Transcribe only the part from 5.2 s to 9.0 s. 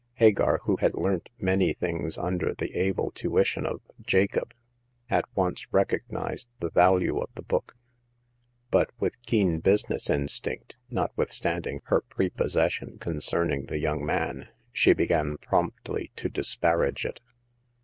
once recognized the value of the book; but